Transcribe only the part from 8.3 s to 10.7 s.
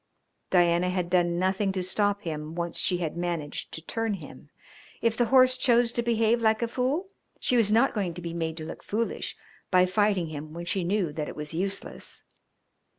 made to look foolish by fighting him when